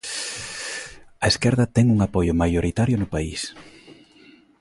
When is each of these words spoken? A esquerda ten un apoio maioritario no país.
A 1.23 1.25
esquerda 1.31 1.71
ten 1.75 1.85
un 1.95 1.99
apoio 2.07 2.33
maioritario 2.41 2.95
no 2.99 3.07
país. 3.15 3.41